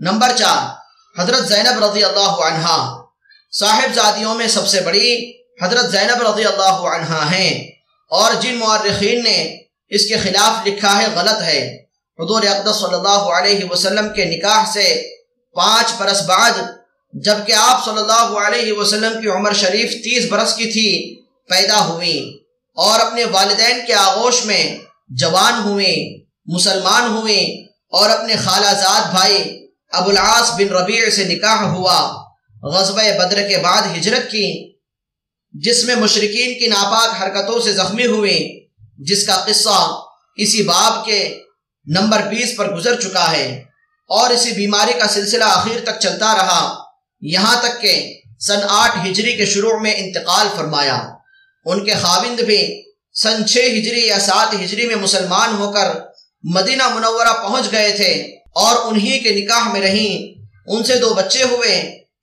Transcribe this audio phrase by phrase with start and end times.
[0.00, 0.74] Number چار،
[1.20, 2.96] حضرت زینب رضی اللہ عنہ
[3.52, 5.32] صاحب زادیوں میں سب سے بڑی
[5.62, 7.70] حضرت زینب رضی اللہ عنہ ہیں۔
[8.10, 9.58] اور جن معرخین نے
[9.88, 11.76] اس کے خلاف لکھا ہے غلط ہے۔
[12.18, 15.02] حضور اقدس صلی اللہ علیہ وسلم کے نکاح سے
[15.54, 16.50] پانچ برس بعد،
[17.12, 22.38] جبکہ آپ صلی اللہ علیہ وسلم کی عمر شریف تیس برس کی تھی، پیدا ہوئی
[22.74, 24.76] اور اپنے والدین کے آغوش میں
[25.08, 27.40] جوان ہوئے مسلمان ہوئے
[27.92, 31.98] اور اپنے خالہ زاد بھائی ابو العاص بن ربیع سے نکاح ہوا،
[32.62, 34.48] غزوہ بدر کے بعد ہجرت کی،
[35.54, 38.38] جس میں مشرقین کی ناپاک حرکتوں سے زخمی ہوئے
[38.98, 39.78] جس کا قصہ
[40.36, 41.38] اسی باب کے
[41.86, 43.46] نمبر بیس پر گزر چکا ہے
[44.10, 46.62] اور اسی بیماری کا سلسلہ آخر تک چلتا رہا،
[47.20, 50.98] یہاں تک کہ سن آٹھ ہجری کے شروع میں انتقال فرمایا۔
[51.64, 52.60] ان کے خاوند بھی
[53.14, 55.88] سن چھ ہجری یا سات ہجری میں مسلمان ہو کر
[56.42, 58.12] مدینہ منورہ پہنچ گئے تھے۔
[58.58, 61.74] اور انہی کے نکاح میں رہیں۔ ان سے دو بچے ہوئے،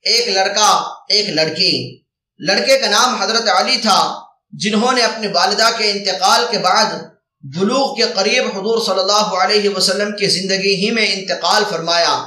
[0.02, 0.70] ایک لڑکا،
[1.08, 2.00] ایک لڑکی۔
[2.38, 4.20] لڑکے کا نام حضرت علی تھا،
[4.52, 6.84] جنہوں نے اپنی والدہ کے انتقال کے بعد
[7.40, 12.24] بلوغ کے قریب حضور صلی اللہ علیہ وسلم کی زندگی ہی میں انتقال فرمایا۔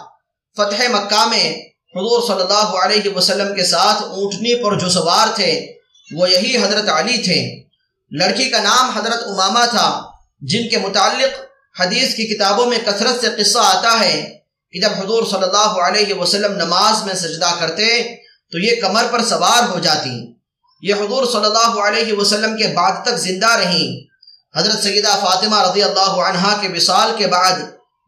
[0.58, 1.52] فتح مکہ میں
[1.96, 5.74] حضور صلی اللہ علیہ وسلم کے ساتھ اونٹنی پر جو سوار تھے،
[6.16, 7.64] وہ یہی حضرت علی تھے۔
[8.12, 10.02] لڑکی کا نام حضرت امامہ تھا،
[10.42, 11.49] جن کے متعلق
[11.80, 14.38] حدیث کی کتابوں میں کثرت سے قصہ آتا ہے
[14.72, 18.16] کہ جب حضور صلی اللہ علیہ وسلم نماز میں سجدہ کرتے
[18.52, 20.34] تو یہ کمر پر سوار ہو جاتی۔
[20.82, 24.10] یہ حضور صلی اللہ علیہ وسلم کے بعد تک زندہ رہیں
[24.58, 27.52] حضرت سیدہ فاطمہ رضی اللہ عنہ کے وصال کے بعد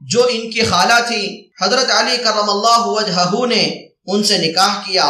[0.01, 5.05] جو ان کی خالہ تھی، حضرت علی کرم اللہ وجہہ نے ان سے نکاح کیا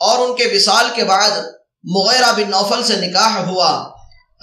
[0.00, 1.30] اور ان کے وصال کے بعد
[1.84, 3.88] مغیرہ بن نوفل سے نکاح ہوا۔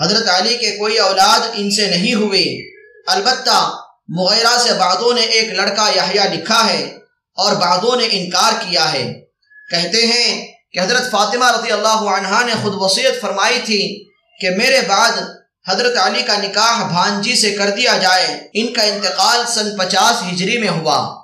[0.01, 2.70] حضرت علی کے کوئی اولاد ان سے نہیں ہوئی۔
[3.07, 6.97] البتہ مغیرہ سے بعدوں نے ایک لڑکا یحییٰ لکھا ہے
[7.35, 9.13] اور بعدوں نے انکار کیا ہے۔
[9.69, 14.81] کہتے ہیں کہ حضرت فاطمہ رضی اللہ عنہ نے خود وصیت فرمائی تھی کہ میرے
[14.87, 15.11] بعد
[15.69, 20.57] حضرت علی کا نکاح بھانجی سے کر دیا جائے۔ ان کا انتقال سن پچاس ہجری
[20.57, 21.20] میں ہوا۔